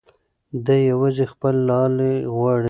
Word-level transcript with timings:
دی 0.65 0.79
یوازې 0.91 1.25
خپل 1.33 1.55
لالی 1.67 2.15
غواړي. 2.35 2.59